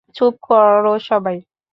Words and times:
চুপ 0.15 0.33
কর 0.43 0.83
সবাই। 1.01 1.37